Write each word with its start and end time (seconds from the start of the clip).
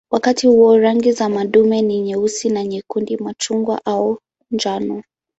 Wakati 0.11 0.47
huo 0.47 0.77
rangi 0.77 1.11
za 1.11 1.29
madume 1.29 1.81
ni 1.81 2.01
nyeusi 2.01 2.49
na 2.49 2.63
nyekundu, 2.63 3.17
machungwa 3.23 3.81
au 3.85 4.19
njano. 4.51 5.03